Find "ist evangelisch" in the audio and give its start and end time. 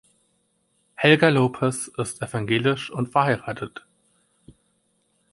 1.95-2.89